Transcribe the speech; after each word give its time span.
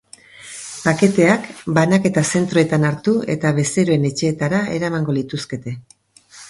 Paketeak 0.85 1.45
banaketa 1.77 2.25
zentroetan 2.31 2.89
hartu 2.91 3.15
eta 3.37 3.55
bezeroen 3.61 4.13
etxeetara 4.13 4.67
eramango 4.79 5.21
lituzkete. 5.23 5.81